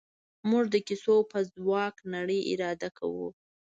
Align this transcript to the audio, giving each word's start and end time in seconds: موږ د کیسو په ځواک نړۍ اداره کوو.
موږ 0.49 0.65
د 0.73 0.75
کیسو 0.87 1.15
په 1.31 1.39
ځواک 1.55 1.95
نړۍ 2.15 2.39
اداره 2.53 2.89
کوو. 2.97 3.27